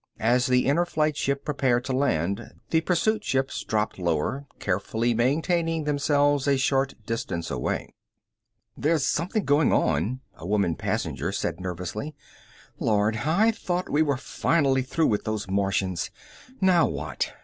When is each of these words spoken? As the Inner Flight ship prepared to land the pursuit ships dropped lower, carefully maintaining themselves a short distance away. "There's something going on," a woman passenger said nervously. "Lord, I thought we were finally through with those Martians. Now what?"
As 0.19 0.47
the 0.47 0.65
Inner 0.65 0.83
Flight 0.83 1.15
ship 1.15 1.45
prepared 1.45 1.85
to 1.85 1.93
land 1.93 2.53
the 2.71 2.81
pursuit 2.81 3.23
ships 3.23 3.63
dropped 3.63 3.99
lower, 3.99 4.47
carefully 4.57 5.13
maintaining 5.13 5.83
themselves 5.83 6.47
a 6.47 6.57
short 6.57 6.95
distance 7.05 7.51
away. 7.51 7.93
"There's 8.75 9.05
something 9.05 9.45
going 9.45 9.71
on," 9.71 10.21
a 10.33 10.47
woman 10.47 10.73
passenger 10.75 11.31
said 11.31 11.59
nervously. 11.59 12.15
"Lord, 12.79 13.17
I 13.17 13.51
thought 13.51 13.89
we 13.91 14.01
were 14.01 14.17
finally 14.17 14.81
through 14.81 15.05
with 15.05 15.23
those 15.25 15.47
Martians. 15.47 16.09
Now 16.59 16.87
what?" 16.87 17.33